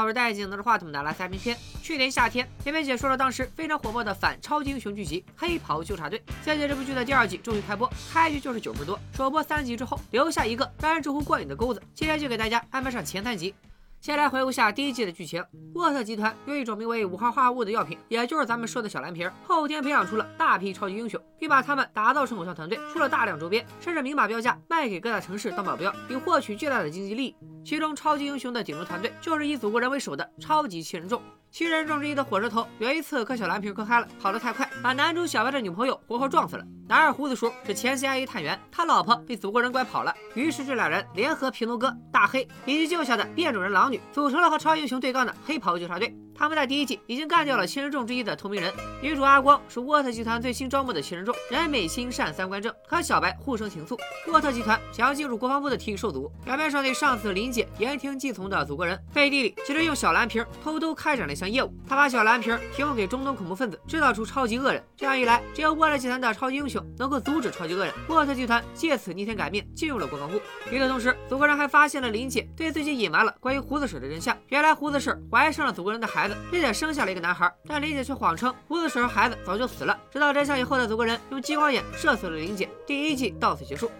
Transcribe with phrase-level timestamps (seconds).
[0.00, 1.54] 好，我是戴眼镜拿着话筒的拉塞明片。
[1.82, 6.18] 去年夏天，片片解说了当时非常火爆的反超级英雄剧集《黑袍纠察队》。
[6.42, 11.82] 现在这部剧的第二季终于开播，开局就是九十多，首播三集之后留下一个让人直呼过瘾的钩子。
[11.92, 13.54] 今天就给大家安排上前三集。
[14.00, 15.44] 先来回顾下第一季的剧情。
[15.74, 27.36] 沃特集团用一种名为五号化合物的药品，也就是咱们说的小蓝瓶，后天培养出了大批超级英雄，并把他们打造成偶像团队，出了大量周边，甚至明码标价卖给各大城市当保镖，并获取巨大的经济利益。
[27.62, 31.20] 其中超级英雄的顶流团队就是以祖国人为首的超级七人众。
[31.52, 36.64] 七人众之一的火车头有一次嗑小蓝瓶嗑嗨了，跑得太快，把男主小白的女朋友活活撞死了。
[36.88, 46.14] 男二胡子叔是前 CIA 探员，他老婆被祖国人拐跑了，于是这俩人联合平头哥、大黑以及救下的变种人狼女，组成了和超英雄对抗的黑袍纠察队。
[46.32, 53.98] 他们在第一季已经干掉了七人众之一的透明人，女主阿光是沃特集团最新招募的七人众，人美心善三观正，和小白互生情愫。
[54.28, 64.84] 沃特集团想要进入国防部的提议受阻，表面上对上司林姐言听计从的祖国人，背地里其实用小蓝瓶偷偷开展了项业务，他把小蓝瓶提供给中东恐怖分子，制造出超级恶人。
[64.96, 70.40] 这样一来，只有沃特集团的超级英雄能够阻止超级恶人，沃特集团借此逆天改命，进入了国防部。
[70.70, 76.36] 与此同时，祖国人还发现了林姐对自己隐瞒了关于胡子婶的真相，原来胡子婶怀上了祖国人的孩子。
[76.50, 79.96] 并且生下了一个男孩，但林姐却谎称胡子婶孩子早就死了。
[80.10, 82.68] 知道真相以后的祖国人用激光眼射死了林姐。
[82.86, 83.90] 第一季到此结束。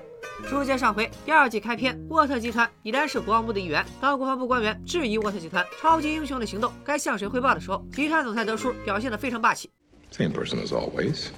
[0.49, 3.85] 书接上回，第二季开篇，沃特集团已然是国防部的一员。
[4.01, 9.71] 当国防部官员质疑沃特集团超级英雄的行动该向谁汇报的时候，集团总裁德叔表现得非常霸气。
[10.13, 11.29] Same person as always,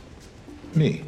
[0.73, 1.05] me.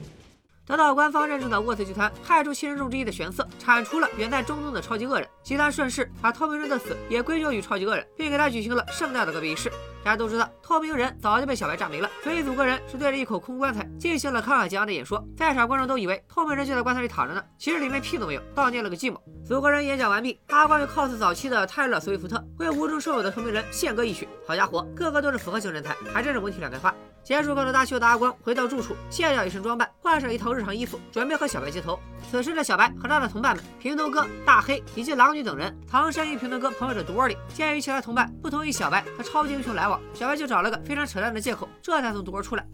[0.66, 5.28] 得到官方认证的沃特集团派出七人众之一的玄色，铲除了远在中东的超级恶人。
[5.42, 9.70] 集团顺势把透明人的死也归咎于超级恶人，并给他举行了盛大的告别仪式。
[10.04, 15.26] 大家都知道，透明人早就被小白炸没了，所以祖国人是对着一口空棺材进行了慷慨激昂的演说。
[15.34, 19.16] 在场观众都以为透明人就在棺材里躺着呢，其实里面屁都没有，悼念了个寂寞。
[19.46, 24.28] 祖国人演讲完毕，阿光又 cos 早期的泰勒·斯威夫特，为无中生有的透明人献歌一曲。
[24.46, 26.94] 好家伙，个个都是复合型人才，还真是文体两开花。
[27.22, 31.98] 结束高头大秀的阿光回到住处，卸掉一身装扮，换上一套日常衣服，准备和小白接头。
[32.30, 37.34] 此时的小白和他的同伴们平头哥、大黑以及狼女等人藏身于平头哥朋友的窝里。
[37.54, 42.64] 鉴于其他同伴不同意小白和超级英雄来往，小白就找了个非常扯淡的借口，这才从窝出来。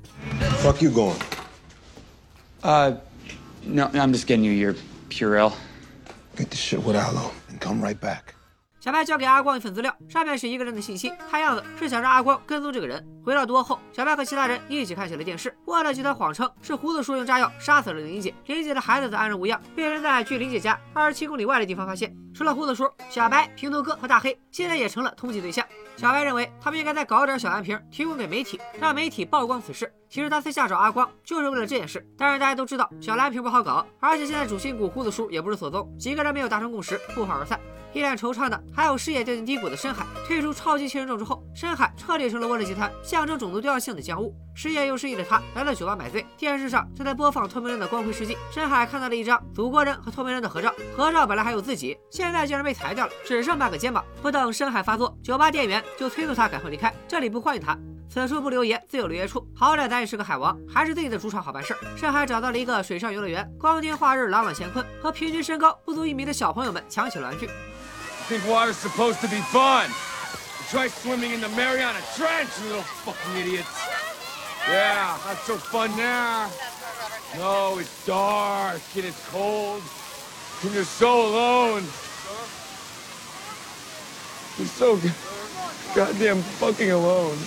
[0.62, 1.16] Fuck you going?
[2.62, 2.96] Uh,
[3.64, 4.74] no, I'm just getting you your
[5.08, 5.52] Purell.
[6.36, 8.34] Get the shit with Aloe and come right back.
[8.80, 13.06] 小白交给阿光一份资料，上面是一个人的信息，看样子是想让阿光跟踪这个人。
[13.22, 15.54] 回到窝后，小白和其他人一起看起了电视。
[15.66, 22.10] 沃特集团谎称是胡子叔用炸药杀死了林姐，林姐的孩子则安然无恙，被人在距林姐家二十七公里外的地方发现。
[22.32, 25.62] 除了胡子叔，小白、平头哥和大黑现在也成了通缉对象。
[25.98, 29.92] 小白认为他们应该再搞点小蓝瓶提供给媒体，让媒体曝光此事。
[30.10, 32.04] 其实他私下找阿光就是为了这件事。
[32.18, 37.58] 但是大家都知道小蓝瓶不好搞，而且现在主心骨胡子叔也不知所踪，几个人没有达成共识，不欢而散。
[37.92, 40.06] 一脸惆怅的还有事业掉进低谷的深海。
[40.24, 44.32] 退出超级七人众之后，深海彻底成了沃特集团象征种族多样性的僵物。
[44.54, 48.36] 失业又失意的他来到酒吧买醉，电视上正在播放透明人的光辉事迹。
[48.52, 54.04] 深海看到了一张祖国人和透明人的合照，合照本来还有自己，现在竟然被裁掉了，只剩半个肩膀。
[54.22, 57.76] 不等深海发作，酒吧店员就催促他赶快离开，这里不欢迎他。
[58.08, 59.46] 此处不留爷，自有留爷处。
[59.54, 61.75] 好歹咱也是个海王，还是自己的主场好办事。
[61.95, 67.49] 深海找到了一个水上游乐园，光天化日，朗朗干坤，和平均身高不足一米的小朋友们抢起了玩具。
[68.27, 69.89] think water's supposed to be fun.
[70.69, 73.69] Try swimming in the Mariana Trench, you little fucking idiots.
[74.67, 76.47] Yeah, not so fun there.
[77.37, 79.81] No, it's dark and it's cold.
[80.63, 81.83] And you're so alone.
[84.57, 84.99] You're so
[85.93, 87.37] goddamn fucking alone.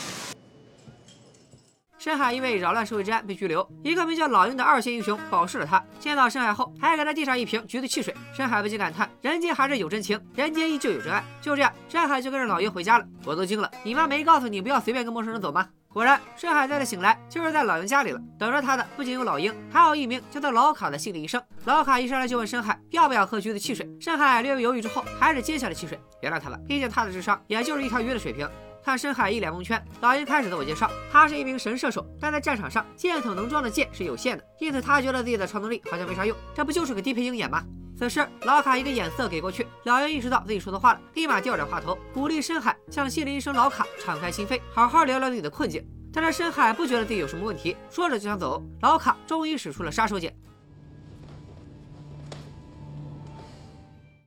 [2.03, 5.81] 深海因为扰乱社会治安被拘留，一个名叫老鹰的二线英雄保释了他。
[6.01, 8.13] 见到深海后，还给他递上一瓶橘子汽水。
[8.33, 11.23] 深海不禁感叹：人间还是有真情，人间依旧有真爱。
[11.39, 13.05] 就这样，深海就跟着老鹰回家了。
[13.23, 15.65] 我都惊了，你妈没告诉你不要随便跟陌生人走吗？
[15.87, 18.19] 果然，深海再次醒来，就是在老鹰家里了。
[18.37, 21.41] 等着他的不仅有老鹰，还有一名叫做老卡的心理医生。
[21.63, 23.89] 老卡一上来就问深海要不要喝橘子汽水。
[24.01, 28.45] 深海略微犹豫之后，还是接下了汽水，原谅他吧，毕竟他的智商也就是一条鱼的水平。
[28.83, 37.63] 看深海一脸蒙圈，老鹰开始自我介绍，他是一名神射手，但在战场上箭筒能装的箭是有限的，因此他觉得自己的超能力好像没啥用，这不就是个低配鹰眼吗？
[37.97, 45.81] 此时老卡一个眼色给过去，老鹰意识到自己说错话了，立马调转话头，鼓励深海向心理医生老卡敞开心扉，好好聊聊自己的困境。
[46.11, 50.31] 但是深海不觉得自己有什么问题，说着就想走，老卡终于使出了杀手锏，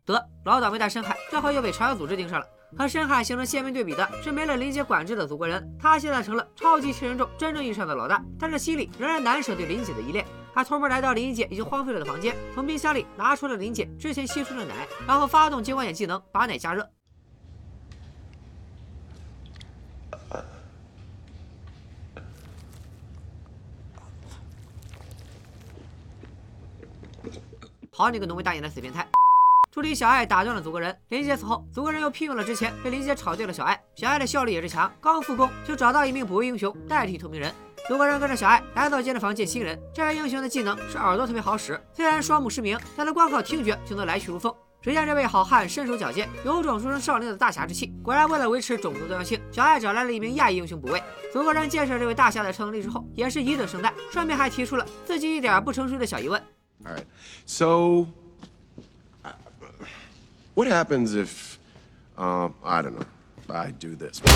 [0.06, 2.46] 得老倒霉蛋深海最后又被传销组织盯上了。
[2.76, 10.26] 和深海形成鲜明对比的是，没了林姐管制的祖国人，他现在成了超级七人众真正意义上的老大，但是心里仍然难舍对林姐的依恋。
[10.54, 16.88] 他偷摸来到林姐已经荒废了的房间，从冰箱里拿出了林姐之前吸出的奶，然后发动激光眼技能把奶加热。
[27.92, 29.08] 好你个浓眉大眼的死变态！
[29.76, 33.78] 助理小爱打断了祖国人，林杰死后，祖国人又聘用了之前被林杰炒掉的小爱。
[33.94, 37.52] 小爱的效率也是强，刚复工就找到一名补位英雄代替透明人。
[37.86, 39.78] 祖国人跟着小爱来到健身房见新人。
[39.92, 44.50] 这位英雄的技能是耳朵特别好使，虽然双目失明，但他光靠听觉就能来去如风。
[44.80, 47.92] 只见这位好汉身手矫健，有种出生少林的大侠之气。
[48.02, 51.02] 果然，为了维持种族多样性，小爱找来了一名亚裔英雄补位。
[51.34, 56.42] 祖国人见识了这位大侠的超能力之后，也是一顿盛赞，顺便还提出了自己一点不成熟的小疑问。
[56.82, 57.04] All right.
[57.44, 58.06] So,
[60.56, 61.58] what happens if,
[62.16, 63.04] um, I don't know,
[63.50, 64.20] I do this?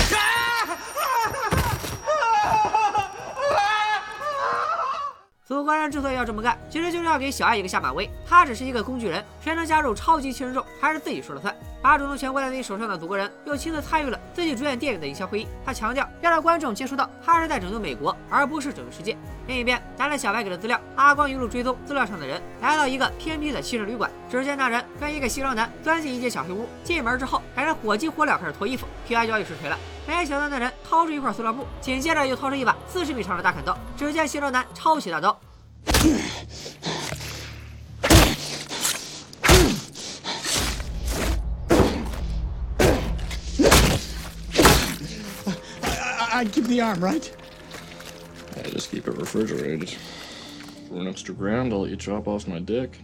[5.48, 8.10] 祖国人之所以要这么干，其实就是要给小爱一个下马威。
[8.26, 11.54] 他只是一个工具人，谁能加入超级七人众，还是自己说了算。
[11.80, 15.46] 把主动权握在自己手上的祖国人，又亲自参与了自己主演电影的营销会议。
[15.64, 19.16] 他强调要让观众接触到他是在拯救美国，而不是拯救世界。
[19.46, 24.10] 另一边，拿着小白给的资料，阿光一路追踪资料上的人，来到一个偏僻的汽车旅馆。
[24.28, 28.88] 只见那人跟一个西装男钻进一间小黑屋，进门之后，两人火急火燎开始脱衣服。
[29.06, 33.78] 皮外交易实锤了，没想到那人掏出一块塑料布，紧接着又掏出一把四十米长的大砍刀。
[33.96, 35.38] 只见西装男抄起大刀。
[46.31, 47.31] I, would give the arm, right?
[48.57, 49.95] I just keep it refrigerated.
[50.89, 52.99] For an extra grand, I'll let you chop off my dick.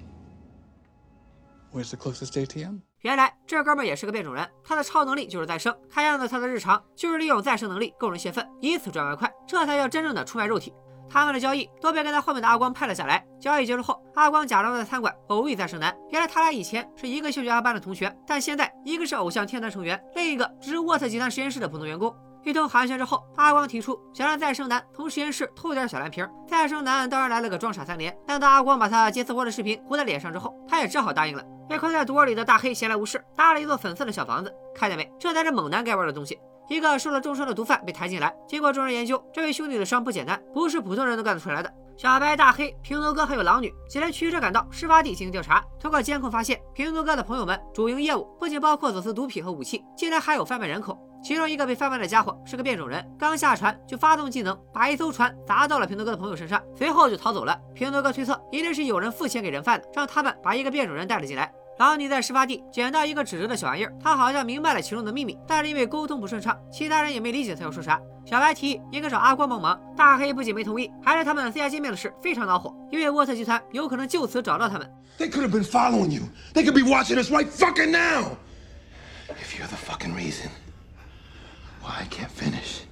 [1.71, 2.81] Where's the closest ATM?
[2.99, 5.73] 原来这哥们儿也是个变种人，他的超能力就是再生。
[5.89, 10.73] 看样子他的日常就是利用再生能力供人泄愤，以此赚外快，这才叫真正的出卖肉体。
[11.08, 13.24] 他们的交易都被跟在后面的阿光拍了下来。
[13.40, 15.96] 交易结束后，阿光假装在餐馆偶遇再生男。
[16.10, 22.14] 原来他俩以前是一个兴趣阿班的同学，但现在一个是偶像天团成员，另一个只是沃特集团实验室的普通员工。
[22.44, 26.24] 一通寒暄之后，阿光提出想让再生男从实验室偷点小蓝瓶。
[26.46, 31.42] 再生男当然来了个装傻三连，但当阿光把他接私活的视频糊在脸上之后，他也只好答应了。
[31.68, 34.54] 被困在毒窝里的大黑闲来无事，搭了一座粉色的小房子。
[34.72, 35.12] 看见没？
[35.18, 36.38] 这才是猛男该玩的东西。
[36.68, 41.72] 一个受了重伤的毒贩被抬进来，经过众人研究，这位兄弟的伤不简单，不是普通人能干得出来的。
[41.96, 45.64] 小白、大黑、平头哥还有狼女几人驱车赶到事发地进行调查。
[45.80, 50.98] 通过监控发现，平头哥的朋友们主营业务不仅包括走私毒品和武器，竟然还有贩卖人口。
[51.22, 57.58] 其中一个被贩卖的家伙是个变种人，刚下船就发动技能，把一艘船砸到了平头哥的朋友身上，随后就逃走了。
[57.74, 61.50] 平头哥推测，一定是有人付钱给人贩子，让他们把一个变种人带了进来。
[61.78, 68.00] 狼女在事发地捡到一个纸质的小玩意儿，他好像明白了其中的秘密，但是因为沟通不顺畅，其他人也没理解他要说啥。
[68.24, 74.90] 小白提议应该找阿光帮忙，大黑不仅没同意，还是他们私下见面的事非常恼火，因为沃特集团有可能就此找到他们。
[75.18, 76.22] They could have been following you.
[76.54, 78.36] They could be watching us right fucking now.
[79.28, 80.48] If you're the fucking reason
[81.82, 82.84] why I can't finish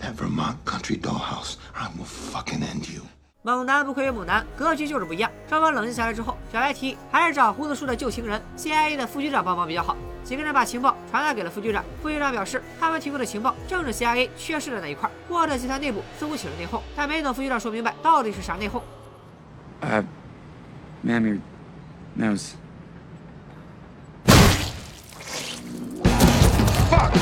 [0.00, 3.02] that Vermont country dollhouse, I will fucking end you.
[3.44, 5.28] 猛男不愧为猛男，格局就是不一样。
[5.48, 9.96] 双方冷静下来之后，小白提议还是找胡子叔的旧情人 CIA 的副局长帮忙比较好。
[10.22, 15.10] 几个人把情报传达给了副局长，副局长表示他们提供的情报正是 CIA 缺失的那一块。
[15.28, 18.80] 沃特集团内部似乎起了内讧，但没等副局长说明白到底是啥内讧。
[19.80, 20.04] Uh.
[26.88, 27.12] Fuck!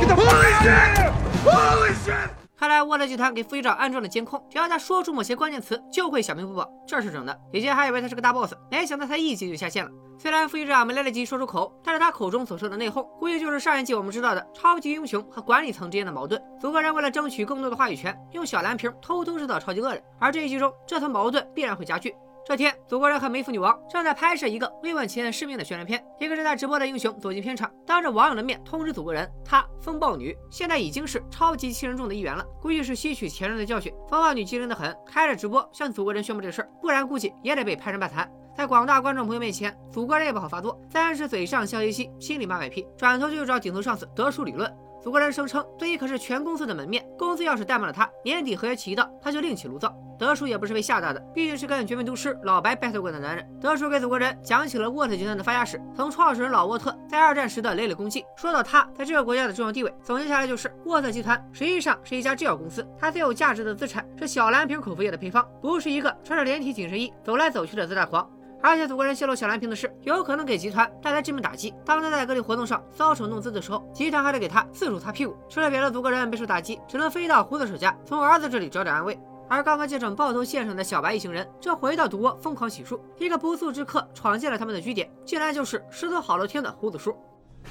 [0.00, 1.12] Get the here!
[1.44, 2.37] Holy shit!
[2.58, 6.68] 看来沃特集团给副局长安装了监控，只要他说出某些关键词，就会小命不保。
[6.84, 7.40] 这是整的。
[7.52, 9.90] 以前还以为他是个大 boss，没想到他一击就下线了。
[10.18, 16.42] 虽然副局长没来得及说出口，但是他口中所说的内讧，估计就是上一季我们知道的超级英雄和管理层之间的矛盾。
[16.60, 22.12] 祖国人为了争取更多的话语权，用小蓝瓶偷偷制造超级恶人，而这一集中这层矛盾必然会加剧。
[22.48, 26.02] 这天，祖国人和梅芙女王正在拍摄一个慰问前世面的宣传片。
[26.18, 33.92] 一个正在直播的英雄走进片场，当着网友的面通知祖国人，她风暴女现在已经是超级七人众的一员了，估计是吸取前任的教训。
[34.08, 38.26] 风暴女机灵的很，开着直播向祖国人宣布这事儿，不然估计也得被拍成半残。
[38.56, 44.74] 在广大观众朋友面前，祖国人也不好发作，三是嘴上笑嘻嘻，心里骂卖批，转头就找顶头上司德叔理论。
[45.00, 49.94] 祖国人声称，自己可是全公司的门面，公司要是怠慢了他，年底合约期一到，他就另起炉灶。
[50.18, 53.48] 德叔也不是被吓大的，毕竟是跟绝命毒师老白 battle 过的男人。
[53.60, 68.28] 德叔给祖国人讲起了沃特集团的发家史，从创始人老沃特在二战时的累累功绩，说到他在这个国家的重要地位，总结下来就是沃特集团实际上是一家制药公司，它最有价值的资产是小蓝瓶口服液的配方，不是一个穿着连体紧身衣走来走去的自大狂。
[68.60, 71.72] 而且祖国人泄露小蓝瓶的事，有可能给集团带来致命打击。
[71.84, 75.36] 当他在各地活动上搔首弄姿的时候，集团还得给他四处擦屁股。
[75.48, 79.18] 吃了瘪的祖国人备受打击，只能飞到胡子手家，从儿子这里找点安慰。
[79.48, 83.00] 而刚刚见证爆头现场的小白一行人，正回到毒窝疯狂洗漱。
[83.18, 87.16] 一个不速之客闯进了他们的据点，竟然就是十头好了天的胡子叔。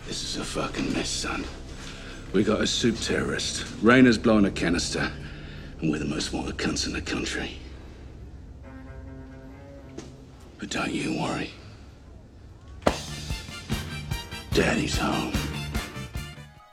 [0.08, 1.41] This is a fucking mess, son.
[2.34, 3.65] We got a soup terrorist.
[3.84, 5.10] Rayner's blowing a canister.
[5.82, 7.60] And we're the most wanted cunts in the country.
[10.59, 11.51] But don't you worry.
[14.51, 15.33] Daddy's home.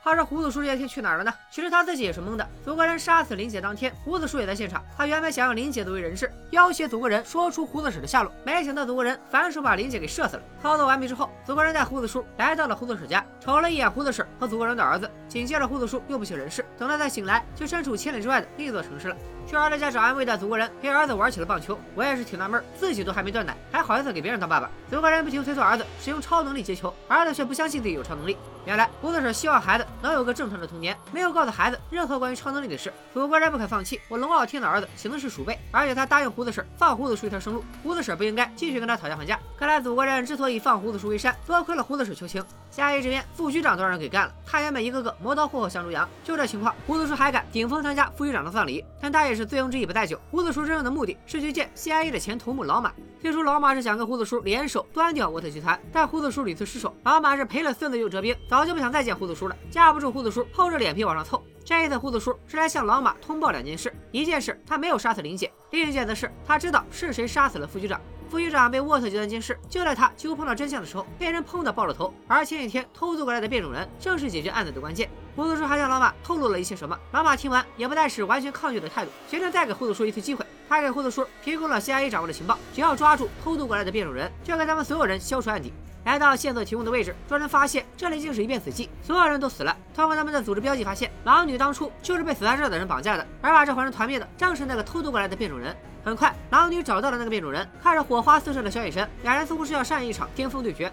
[0.01, 1.33] 话说胡子叔这些天去哪儿了呢？
[1.55, 2.45] 其实他自己也是懵的。
[2.65, 4.83] 祖国人杀死林姐当天，胡子叔也在现场。
[4.97, 10.43] 他原本想让林姐作为人质，要挟祖国人说出胡子婶的下落，没想到祖国人反手把林姐给射死了。
[10.61, 15.09] 操作完毕之后，祖国人带胡子叔来到了胡子婶家，瞅了一眼胡子婶和祖国人的儿子。
[15.29, 19.15] 紧接着，胡子叔又不省人事，等他再醒来，就身处千里之外的另一座城市了。
[19.47, 21.79] 去儿子家找安慰的祖国人陪儿子玩起了棒球。
[21.93, 24.69] 我也是挺纳闷，自己都还没断奶，还好意思给别人当爸爸。
[24.89, 28.35] 祖国人不停催促儿子使用超能力接球，儿子却不相信自己有超能力。
[28.65, 32.91] 原来胡子婶希望孩子能有个正常的童年，没有告的孩子任何关于超能力的事。
[33.13, 39.39] 祖国人不肯放弃，我龙傲天的儿子行的是鼠辈，而且他答应胡子婶放胡子叔一条生路，胡子婶不应该继续跟他讨价还价。
[39.57, 42.43] 看来祖国人之所以放胡子叔为山，多亏了胡子婶求情。
[42.69, 48.83] 下一这边副局长都让人给干了，他原本一个个磨刀霍霍向猪羊，就这情况，胡子叔还敢顶风参加副局长的葬礼？
[49.01, 52.91] 但他也是醉翁之意不在酒，胡子叔真正的目的是去见 CIA 的前头目老马。
[53.21, 59.55] 最初老马是想跟胡子叔联手端掉沃特集团，但胡子叔屡次失手，老马是赔了孙子又折兵，早就不想再见胡子叔了。
[59.71, 61.34] 架不住胡子叔厚着脸皮往上凑，
[61.65, 67.99] 这一次胡子叔是来向老马通报两件事：一件事他没有杀死林姐，另一件则是他知道是谁杀死了副局长。
[68.29, 72.13] 副局长被沃特集团监视，就在他揪碰到真相的时候，被人砰的爆了头。
[72.27, 75.09] 而前几天偷渡过来的变种人，正是解决案子的关键。
[75.35, 76.95] 胡子叔还向老马透露了一些什么？
[77.11, 80.45] 老马听完也不再是完全抗拒的态度，决定再给胡子叔一次机会。
[80.69, 85.73] 他给胡子叔提供了 CIA 掌握的情报，只要抓住偷渡过来的变种人，就给咱们所有人消除案底。
[86.05, 89.35] 来到线索提供的位置，众人发现这里竟是一片死寂，所有人。
[89.39, 89.75] 都死了。
[89.93, 92.87] 通过他们的组织标记发现，狼女当初就是被死在这的人。
[92.87, 93.91] 绑架的，而把这伙人。
[93.91, 95.75] 团灭的正是那个偷渡过来的变种人。
[96.03, 99.45] 很快，狼女找到了那个变种人，看着火花四射的小眼神，两人。
[99.45, 100.91] 似乎是要上演一场巅峰对决。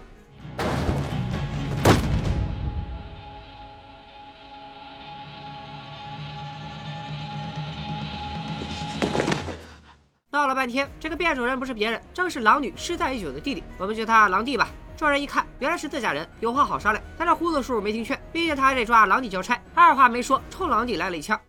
[10.31, 11.57] 闹了半天，这个变种人。
[11.59, 14.67] 不是别人，正是狼女失散已久的弟弟，我们叫他狼弟吧。
[14.95, 17.03] 众人一看，原来是自家人，有话好商量。
[17.17, 21.39] 但这胡子叔叔没听劝，毕竟他还得抓狼弟交差，二话没说，冲狼弟来了一枪。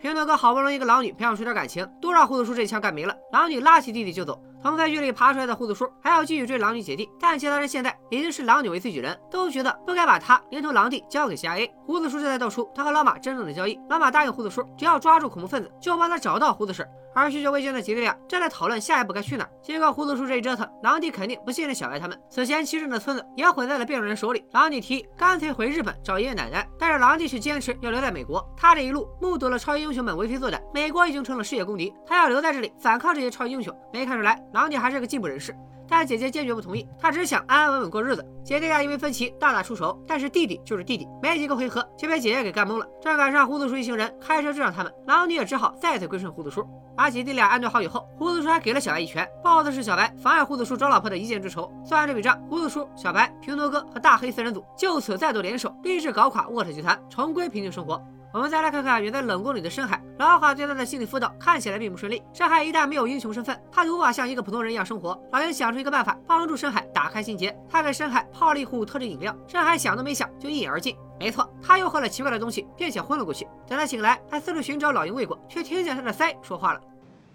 [0.00, 3.16] 平头哥好不容易跟狼女培养出点感情，都让胡子叔这一枪干没了。
[3.32, 11.70] 狼女拉起弟弟就走，从废墟里爬出来的胡子叔还要继续追狼女姐弟，但其他人现在已经是狼女为自己人，都觉得不该把他连同狼弟交给 CIA。
[11.86, 16.86] 胡子叔这才道出他和老马真正的交易，老马答应胡子叔，只要抓住恐怖分子，就帮他找到胡子婶。
[17.14, 19.46] 而许久未见的姐弟俩正在讨论下一步该去哪。
[19.62, 22.18] 结果胡子叔这一折腾，狼弟肯定不信任小白他们。
[22.30, 24.42] 此前骑士的村子也毁在了变种人手里。
[24.52, 28.42] 狼弟提议干脆回日本找爷爷奶奶，但是狼弟却坚持要留在美国。
[28.56, 33.74] 他这一路目睹了超级英雄们为非作歹，美国已经成了世界公敌，他要留在这里反抗这些超级英雄。
[33.92, 35.56] 没看出来，狼女还是个进步人士。
[35.88, 38.26] 但姐姐坚决不同意，她只想安安稳稳过日子。
[38.42, 42.86] 姐弟俩因为分歧大打出手，但是弟弟就是弟弟，没几个回合就被姐姐给干懵了。
[43.02, 46.66] 正赶上胡子叔一行人开车追上他们，狼女也只好再次归顺胡子叔。
[46.96, 51.70] 把姐弟俩安顿好以后，胡子叔还给了小白一拳，报的是小白妨碍胡子叔找老婆的一箭之仇。
[51.84, 58.02] 算完这笔账，胡子叔、小白、平头哥和大黑四人组就此再度联手，立志搞垮沃特集团，重归平静生活。
[58.32, 62.22] 我们再来看看远在冷宫里的深海，老华对他的心理辅导看起来并不顺利。
[62.32, 65.22] 深海一旦没有英雄身份，他就无法像一个普通人一样生活。
[65.32, 67.54] 老鹰想出一个办法，帮助深海打开心结。
[67.68, 70.96] 他给深海泡了一壶特制饮料，深海想都没想就一饮而尽。
[71.20, 73.46] 没错，他又喝了奇怪的东西，并且昏了过去。
[73.68, 76.80] 等他醒来，还四处寻找老鹰未果，却听见他的腮说话了。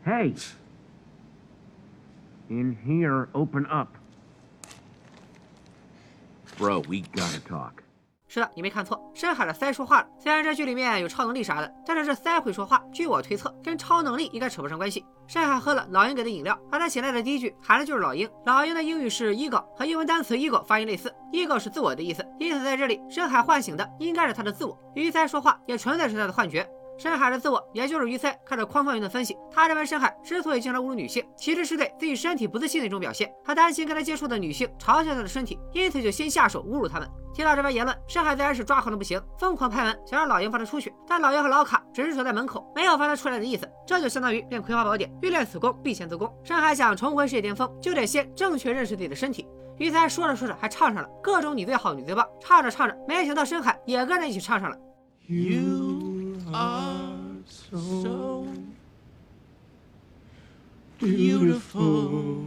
[0.03, 0.33] Hey.
[2.49, 3.89] In here, open up.
[6.57, 7.86] Bro, we gotta talk.
[8.29, 10.07] 是的，你没看错，深海的鳃说话了。
[10.19, 15.05] 虽然这剧里面有超能力啥的，但是这鳃会说话，据我推测，跟超能力应该扯不上关系。
[15.27, 18.29] 深海喝了老鹰给的饮料，而他醒来的第一句喊的就是老鹰。
[18.45, 24.77] 老鹰的英语是 eagle，和英文单词 ego 发音类似，ego 是自我的意思，因此在这里，深海唤醒的应该是他的自我。
[24.93, 26.69] 鱼鳃说话也纯粹是他的幻觉。
[26.97, 33.31] 深海的自我，也就是鱼鳃，看着匡放云的分析，他认为深海之所以经常侮辱女性，其实是对自己身体不自信的一种表现。
[33.43, 37.07] 他担心跟他接触的女性嘲笑他的身体，因此就先下手侮辱他们。
[37.33, 43.69] 听到这番言论，深海自然是抓狂的不行，疯狂拍门想让老鹰放他出去，但老鹰和老卡只是守在门口，没有放他出来的意思。
[43.85, 46.27] 这就相当于练葵花宝典，欲练此功必先自宫。
[46.43, 49.47] 深海想重回世界巅峰，就得先正确认识自己的身体。
[49.77, 52.27] 鱼鳃说着说着还唱上了各种你最好，你最棒。
[52.41, 54.77] 唱着唱着，没想到深海也跟着一起唱上了。
[55.27, 56.06] You
[56.53, 58.45] are so
[60.99, 62.43] beautiful.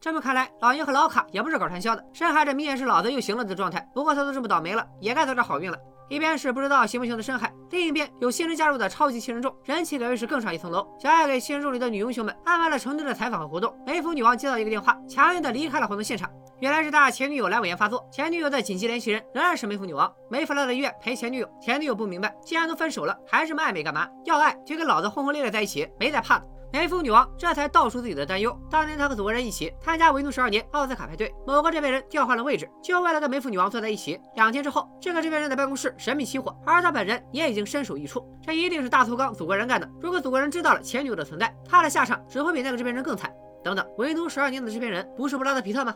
[0.00, 3.86] 这么看来，老鹰和老卡也不是搞传销的，深海者明显是老子又行了的状态。
[3.92, 5.78] 不过他都这么倒霉了，也该走点好运了。
[6.10, 10.84] 一边是不知道行不行的深海，另一边有新人加入的超级七人众，人气可谓是更上一层楼。
[10.98, 13.72] 小爱给七人众里的女英雄们安排了成堆的采访和活动。
[13.86, 16.28] 梅芙女王接到一个电话，强硬的离开了活动现场。
[16.58, 20.12] 原来是他前女友阑尾炎发作，前女友的紧急联系人仍然是梅芙女王。
[20.28, 24.08] 梅芙来到医院陪前女友，前女友不明白，既然都分手了，还这么暧昧干嘛？
[24.24, 26.44] 要爱就跟老子轰轰烈烈在一起，没在怕的。
[26.72, 28.56] 梅芙女王这才道出自己的担忧。
[28.70, 34.20] 当年她和祖国人一起参加维奴十二年奥斯卡派对，某个制片人调换了位置，就为了跟梅芙女王坐在一起。
[34.36, 38.24] 两天之后，这个制片人的办公室神秘起火，而他本人也已经身首异处。
[38.40, 39.90] 这一定是大头刚祖国人干的。
[40.00, 43.32] 如果祖国人知道了前女友的存在，他的下场只会比那个制片人更惨。
[43.64, 45.94] 等等，维奴十二年的制片人不是布拉德皮特吗？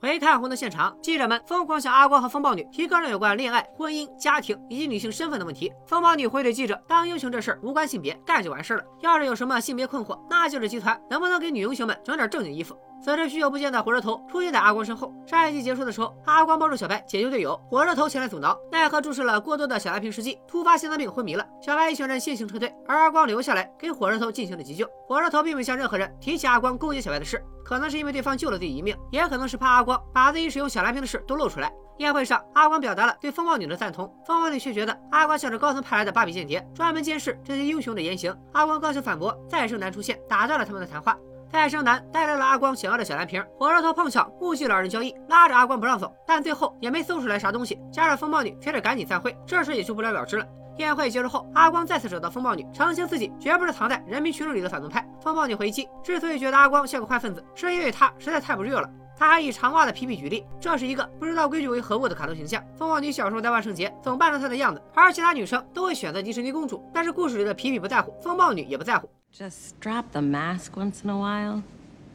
[0.00, 5.72] 回看活动现场，记者们疯狂向阿光和风暴女提各种有关恋爱、婚姻、家庭以及女性身份的问题。
[5.88, 8.84] 风暴女回怼记者：“当英雄这事儿无关性别，干就完事儿了。
[9.00, 15.14] 要是有什么性别困惑，那就是集团能不能给女英雄们整点正经衣服。”此时，许久不见的火车头出现在阿光身后。
[15.24, 21.46] 上一集结束的时候，阿光帮助小白解救队友，火车头前来阻挠，奈何注射了过多的小蓝瓶试剂，突发心脏病昏迷了。
[21.62, 24.86] 小白一行人悻悻撤退，而阿光留下来给火车头进行了急救。
[25.06, 31.72] 火车头并未向任何人提起阿光攻击小白的事，可能是因为对方救了自己一命，也可能是怕阿光把自己使用小蓝瓶的事都露出来。
[31.98, 38.36] 宴会上，阿光表达了对风暴女的赞同，风暴女却觉得阿光像是高层派来的芭比间谍，专门监视这些英雄的言行。
[38.52, 41.16] 阿光刚想反驳，再生男出现，打断了他们的谈话。
[41.50, 50.46] 再生男带来了阿光想要的小蓝瓶，火车头碰巧目击老人交易，拉着阿光不让走，但最后也没搜出来啥东西，加上风暴女非得赶紧散会，这事也就不了了之了。
[50.76, 55.04] 宴会结束后，阿光再次找到风暴女，澄清自己绝不是藏在人民群众里的反动派。
[55.20, 58.88] 风暴女回击，之所以觉得阿光像个坏分子，是因为他实在太不热了。
[59.18, 62.64] 他还以长袜的皮皮举例，这是一个不知道规矩为何物的卡通形象。
[62.76, 69.10] 风暴女小时候在万圣节总扮成他的样子，而其他女生都会选择迪士尼公主，但是故事里的皮皮不在乎，风暴女也不在乎。
[69.34, 71.62] Just strap the mask once in a while.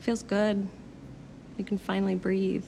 [0.02, 0.66] Feels good.
[1.58, 2.64] You can finally breathe.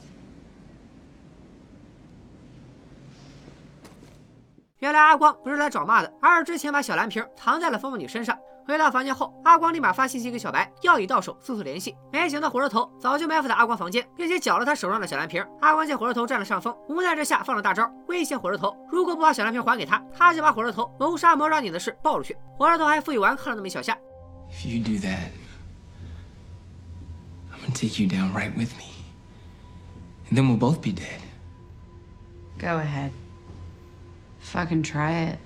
[4.80, 8.38] 原来阿光不是来找骂的，而是之前把小蓝瓶藏在了风暴女身上。
[8.66, 11.94] 回到房间后，阿光立马发信息给小白，要以到手速速联系。
[12.12, 15.40] 没想到火车头早就埋伏在阿光房间，并且缴了他手上的小蓝瓶。
[15.60, 22.36] 阿光见火车头占了上风，无奈之下放了大招，威胁火车头，如果不把小蓝瓶还给他，他就把火车头谋杀魔杀你的事爆出去。
[22.58, 23.96] 火车头还负隅顽抗了那么一小下。
[24.50, 25.30] If you do that.
[27.52, 28.90] I'm gonna take you down right with me.
[30.28, 31.20] And then we'll both be dead.
[32.58, 33.12] Go ahead.
[34.40, 35.38] Fucking try it.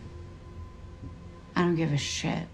[1.55, 2.47] I don't give a shit.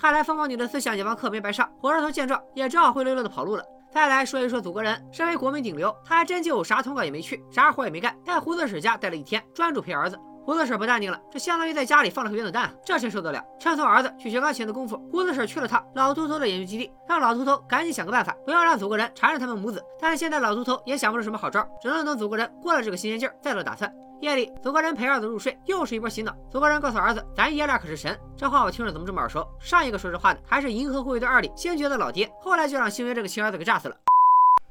[0.00, 3.64] 看来风暴女的思想解放课没白上，火车头见状也只好灰溜溜的跑路了。
[3.92, 10.16] 再来说一说祖国人，身为国民顶流，他还真就啥通告也没去，啥活也没干，在胡子婶家待了一天，专注陪儿子。
[10.48, 13.44] 胡子婶不淡定了，这相当于在家里放了个原子弹，这谁受得了？
[13.58, 19.84] 趁送儿子去学钢琴的功夫，胡子婶去了趟老秃头的研究基地，让老秃头赶紧想个办法，不要让祖国人缠着他们母子。
[20.00, 23.94] 但是现在老秃头也想不出什么好招，只能等祖国人过了这个新鲜劲儿再做打算。
[24.22, 26.34] 夜里，祖国人陪儿子入睡，又是一波洗脑。
[26.50, 29.46] 祖国人告诉儿子：“咱爷俩可是神。”这话我听着怎么这么耳熟？
[29.60, 33.94] 上一个说这话的还是《银河护卫队二》里星爵的老爹，后来就让星爵这个亲儿子给炸死了。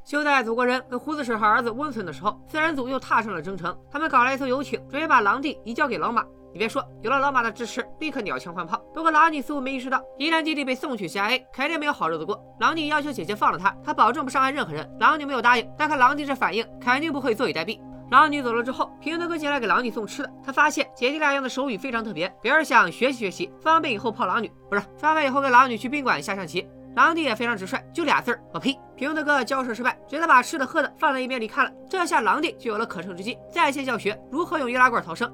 [0.07, 3.77] 就在祖国人跟胡子婶和儿子温存的时候，四人组又踏上了征程。
[3.91, 6.23] 他们搞了一艘游艇，准备把狼弟移交给老马。
[6.53, 8.81] 你别说，有了老马的支持，立刻鸟枪换炮。
[8.93, 12.41] 不过狼弟似乎没意识到，一旦弟弟被送去 CIA，肯定没有好日子过。
[12.61, 14.89] 狼弟要求姐姐放了他，他保证不伤害任何人。
[14.97, 17.77] 狼女没有答应，但看狼弟这反应，肯定不会坐以待毙。
[18.09, 20.31] 狼女走了之后，平德哥进来给狼女送吃的。
[20.41, 24.49] 他发现姐弟俩用的手语非常特别，表示想学习学习，方便以后泡狼女。
[24.69, 26.65] 不是，方便以后跟狼女去宾馆下象棋。
[26.97, 28.75] 狼弟也非常直率，就俩字儿，我呸！
[28.95, 31.71] 平头哥交涉失败，只得把吃的喝的放在一边离开了。
[31.87, 35.31] 这下狼弟就有了可乘之机，在线教学如何用易拉罐逃生。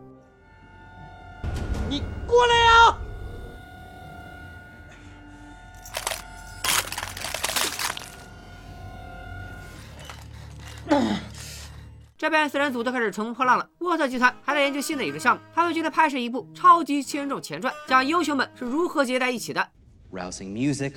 [1.90, 2.98] 你过来呀！
[12.18, 13.66] 这边四人组都开始乘风破浪了。
[13.80, 19.66] 沃特集团还在研究新的影视项目，他们决定拍摄一部《超级七人众前传》，讲英雄们是如何结在一起的。
[20.12, 20.96] Rousing music.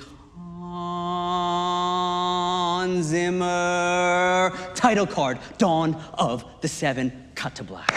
[2.87, 4.51] Hans Zimmer.
[4.73, 7.11] Title card Dawn of the Seven.
[7.35, 7.93] Cut to black.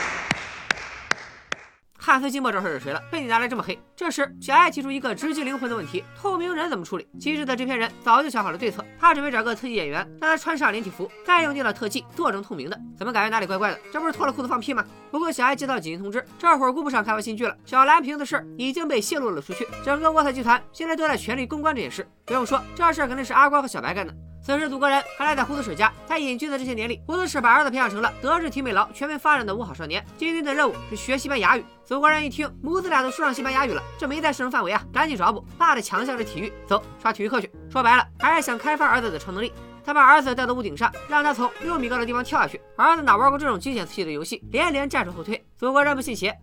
[2.03, 3.01] 汉斯季默这事是谁了？
[3.11, 3.79] 被你拿来这么黑。
[3.95, 7.07] 这时，小爱提出一个直击灵魂的问题：透明人怎么处理？
[7.21, 12.81] 机智的制片人早就想好了对策，他准备找个特技演员，让他穿上连体服，再用电脑特技做成透明的。
[12.99, 13.79] 怎么感觉哪里怪怪的？
[13.93, 14.83] 这不是脱了裤子放屁吗？
[15.11, 17.55] 不过小爱接到紧急通知，这会儿顾不上开发新剧了。
[17.67, 22.09] 小蓝瓶子的事已经被泄露了出去，整个沃特集团现在都在全力公关这件事。
[22.25, 24.13] 不用说，这事儿肯定是阿光和小白干的。
[24.43, 25.93] 此时，祖国人还赖在胡子婶家。
[26.07, 30.05] 在隐居的这些年里，胡子婶把儿子培养成了德智体美劳全面发展的五好少年。
[30.17, 31.65] 今天的任务是学西班牙语。
[31.85, 35.45] 祖国人一听，母子俩都说上西班牙语了，这没在适用范围啊，赶紧找补。
[35.59, 37.51] 爸的强项是体育，走，刷体育课去。
[37.71, 39.53] 说白了，还是想开发儿子的超能力。
[39.85, 42.61] 他把儿子带到屋顶上，让他从六米高的地方跳下去。
[42.77, 45.45] 儿子哪玩过这种惊险刺激的游戏，连连战术后退。
[45.59, 46.37] 祖国人不信邪。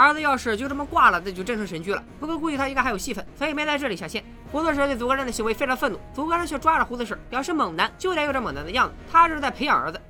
[0.00, 2.02] 儿子要是就这么挂了，那就真成神剧了。
[2.18, 4.24] 不过估计他应该还有戏份，所以没在这里下线。
[4.50, 10.00] 胡子婶对祖国人的行为非常愤怒，祖国人却抓着胡子婶表示猛男就得有这猛男的样子，他这是在培养儿子。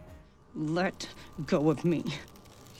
[0.56, 0.92] Let
[1.48, 2.04] go of me.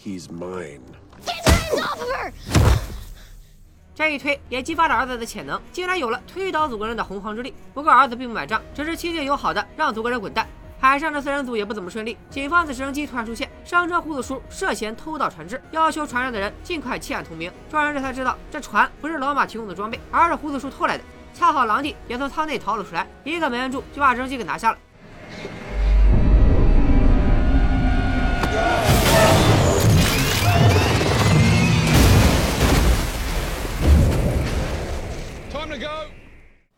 [0.04, 0.82] He's mine.
[1.26, 2.32] Get hands off of her!
[3.92, 7.52] 这一推也激发了儿子的潜能，竟然有了推倒祖国人的洪荒之力。
[7.74, 10.46] 不过儿子并不买账，只是亲切友好的让祖国人滚蛋。
[10.80, 17.52] 海上的四人组也不怎么顺利，警方的直升机突然出现，声称胡子叔涉嫌偷盗船只，要求船上的人尽快弃暗投明。
[17.70, 21.04] 众人这才知道，这船不是老马提供的装备，而是胡子叔偷来的。
[21.34, 24.78] 恰好狼弟也从舱内逃了出来，一个没摁住，就把直升机给拿下了。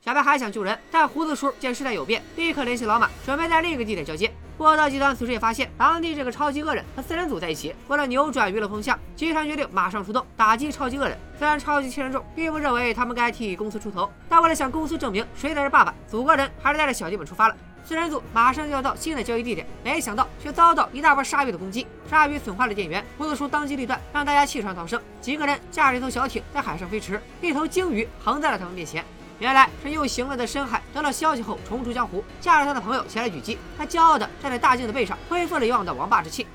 [0.04, 4.28] 小白还想救人，但胡子叔见事态有变，立刻联系老马，准备在另一个地点交接。
[4.58, 11.16] 波道集团此时也发现狼弟这个超级恶人和四人组在一起，为了扭转舆论风向，集团决定马上出动打击超级恶人。
[11.38, 17.56] 虽然超级七人众并不认为他们该替公司出头，但为了向公司证明谁才是爸爸，祖国人还是带着小弟们出发了。
[17.84, 23.04] 四人组马上就要到新的交易地点，没想到却遭到一大波鲨鱼的攻击，鲨鱼损坏了电源。
[23.16, 25.00] 胡子叔当机立断，让大家弃船逃生。
[25.20, 29.04] 几个人驾着一艘小艇在海上飞驰，一头鲸鱼横在了他们面前。
[29.42, 33.58] 原来是又行了的深海得了消息后重出江湖，驾着他的朋友前来狙击。
[33.76, 36.46] 他骄傲地站在大镜的背上，恢复了以往的王霸之气。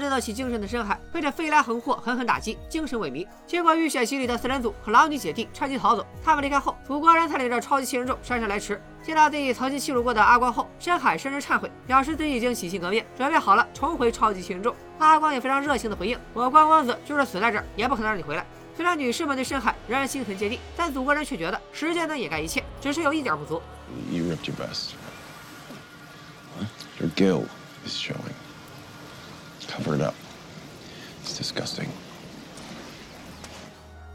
[0.00, 3.28] 刚刚这道起精神的深海被这飞来横祸狠狠打击，精神萎靡。
[3.46, 6.06] 结果浴血洗礼的四人组和狼女姐弟趁机逃走。
[6.24, 8.80] 他们离开后，祖国人才领着超级七人众姗姗来迟。
[9.02, 14.74] 见到自己曾经欺辱过的阿光后，深海深深忏悔，表示自己已经洗心革面，准备好了重回超级七人众。
[14.98, 23.60] 阿光也非常热情的回应：“我光光子就是死在这儿，也不可能让你回来。”虽然女士们对深海仍然心存芥蒂，但祖国人却觉得时间能掩盖一切，只是有一点不足。
[24.10, 24.92] You ripped your vest.
[26.98, 27.44] Your gill
[27.86, 28.39] is showing.
[29.82, 30.12] 不知道
[31.24, 31.88] it's disgusting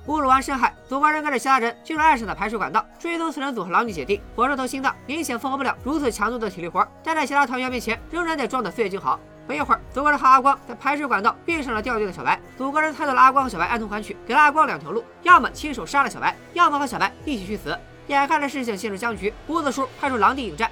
[0.08, 4.22] 侮辱完深海，祖国人跟着其他人进入岸上的排水管道，追踪四人组和狼女姐弟。
[4.36, 9.20] 火车头心脏明显负荷不了如此强度的体力活，但在其他团员面前仍然得装得岁月静好。
[9.48, 12.40] 不一会儿，祖国人和阿光在排水管道遇上了掉队的小白。
[12.56, 17.76] 祖国人猜到了阿光和小白暗通款曲，给了阿光两条路：要么亲手杀了小白，要么和小白一起去死。
[18.06, 20.70] 眼看着事情陷入僵局，胡子叔派出狼弟应战。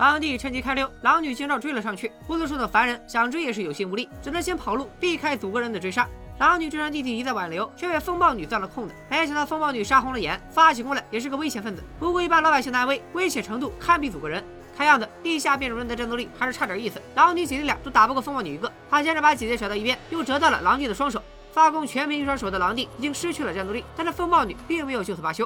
[0.00, 2.10] 狼弟趁机开溜，狼女见状追了上去。
[2.26, 6.08] 胡子叔等凡人想追也是有心无力，只能先跑路，避开祖国人的追杀。
[6.38, 8.94] 狼女追上弟弟一再挽留，却被风暴女钻了空子。
[9.10, 14.42] 没想到风暴女杀红了眼，发起攻来也是个危险分子，不顾一般老百姓的安危，危险程度堪比祖国人。
[14.74, 18.72] 看样子地下变种人的战斗力还是差点意思，狼女姐弟俩都打不过风暴女一个。
[18.90, 21.22] 他先是把姐姐甩到一边，又折断了狼弟的双手。
[21.52, 25.44] 发功全凭一双手的狼弟已经失去了战斗力，但是风暴女并没有就此罢休。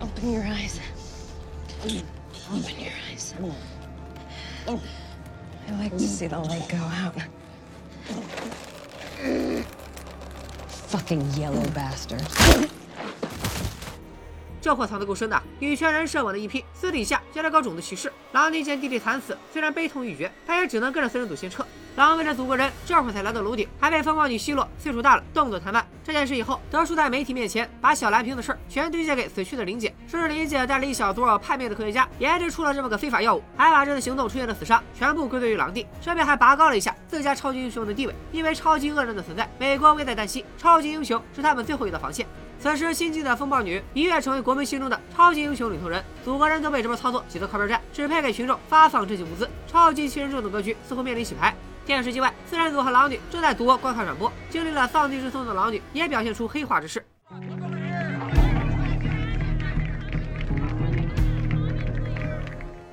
[0.00, 0.80] Open your eyes.
[2.50, 3.32] Open your eyes.
[4.68, 7.14] I like to see the light go out.
[10.88, 12.22] Fucking yellow bastard.
[14.60, 18.12] 这货藏得够深的，女权人设稳的一批，私底下竟然搞种族歧视。
[18.32, 21.64] 狼尼见弟弟惨死，虽然悲痛欲绝，但也只能跟着随人组先撤。
[21.96, 25.82] 狼为着祖国人，这会儿才来到楼顶，还被风暴女奚落，岁数大了，动作太慢。
[26.04, 38.14] 这件事以后，德叔在媒体面前把小蓝瓶的事儿全推卸给死去的林姐，说是林姐带了一小撮叛变的科学家研制出了这么个非法药物，还把这次行动出现的死伤全部归罪于狼弟，顺便还拔高了一下自家超级英雄的地位。
[38.30, 42.26] 因为超级恶人的存在，美国危在旦夕，超级英雄是他们最后一道防线。
[42.60, 49.48] 此时，新晋的风暴女一跃成为国民心中的超级英雄领头人，祖国人都被这波操作挤得靠边站，只配给群众发放赈济物资。
[49.66, 51.54] 超级七人众的格局似乎面临洗牌。
[51.86, 57.06] 电视机外，四人组和狼女正在夺观看转播，经历了丧尽之痛的狼女也表现出黑化之势。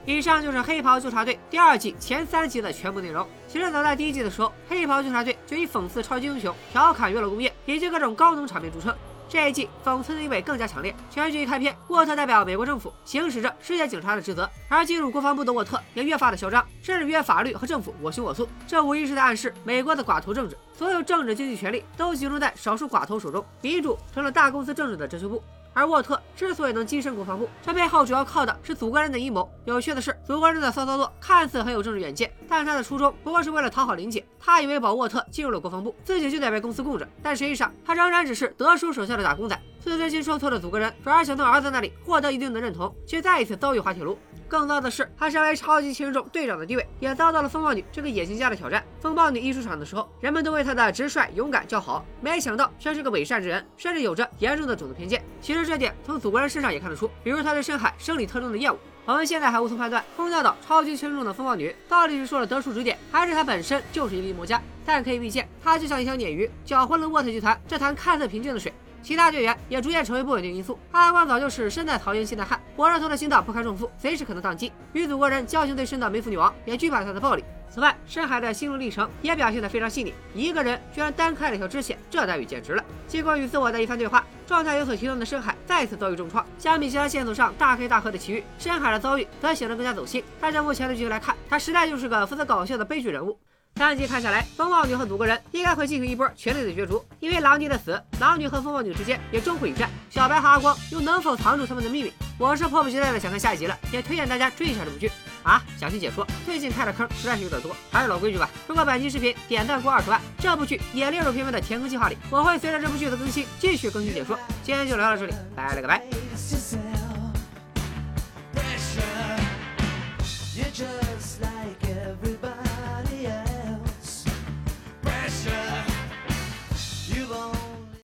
[0.06, 3.28] 以上就是《黑袍纠察队》第二季前三集的全部内容。
[3.48, 8.96] 其实早在第一季的时候，《黑袍纠察队》就以讽刺超级英雄、调侃娱乐工业以及各种高能场面著称。
[9.34, 10.94] 这一季讽刺的意味更加强烈。
[11.10, 18.48] 全剧一开篇，沃特代表美国政府行使着世界警察的职责，而进入国防部的沃特也越发的嚣张，甚至约法律和政府我行我素。
[18.68, 25.42] 这无疑是在暗示美国的寡头政治，所有政治经济权力都集中在少数寡头手中，民主成了大公司政治的遮羞布。
[25.74, 29.50] 而沃特之所以能跻身国防部，这背后主要靠的是祖国人的阴谋。
[29.66, 34.26] 有趣的是，祖国人的骚操作看似很有政治远见，但他的初衷不过是为了讨好林姐。
[34.40, 39.60] 他以为保沃特进入了国防部，自己就得被公司供着，但实际上他仍然只是德叔手下的打工仔。
[39.84, 44.18] 自尊心受挫的祖国人转而想从儿子那里获得一定的认同，却再一次遭遇滑铁卢。
[44.48, 48.82] 更糟的是，他身为超级轻重队长的地位，也遭到了风暴女这个野心家的挑战。
[49.02, 55.22] 风暴女一出场的时候，人们都为她的直率勇敢叫好，没想到却是个伪善之人，甚至有着严重的种族偏见。
[55.42, 58.80] 其实这点从祖国人身上也看得出，比如他对深海生理特征的厌恶。
[59.06, 64.62] 我们现在还无从判断，空教导超级轻重的风暴女到底是受了德叔指点，还是她本身就是一粒魔家。
[64.86, 68.72] 但可以预见，她就像一条鲶鱼，搅浑了沃特集团这潭看似平静的水。
[69.04, 70.80] 其他队员也逐渐成为不稳定因素。
[70.94, 74.72] 阿光早就是身在桃园心在汉，火热头的心脏不堪重负，随时可能宕机。
[74.94, 77.44] 与祖国人交情最深的梅芙女王也惧怕他的暴力。
[77.70, 80.14] 此外，深海的心路历程也表现得非常细腻。
[80.36, 82.86] 一个人居然单开了一条支线，这待遇简直了。
[83.08, 86.46] 经过与自我的一番对话，状态有所提升的深海再次遭遇重创。
[86.60, 90.24] 相比其他线索上大开大合的奇遇，深海的遭遇则显得更加走心。
[90.40, 93.40] 按照目前的剧情来看，他实在就是个负责搞笑的悲剧人物。
[93.76, 99.90] 三集看下来，风暴女和祖国人应该会进行一波全力的角逐，因为狼妮的死，狼女和风暴女之间也终会一战。
[100.10, 102.14] 小白和阿光又能否藏住他们的秘密？
[102.38, 105.12] 我是迫不及待的想看下一集了，也推荐大家追一下这部剧
[105.44, 105.62] 啊！
[105.78, 108.50] 详细解说，最近看的坑实在是有点多，还是老规矩吧。
[108.68, 114.38] 如果本期视频点赞过二十万，这部剧也列入片尾的填坑计划里，我会随着这部剧的更新继续更新解说。
[114.64, 116.02] 今天就聊到这里，拜了个拜。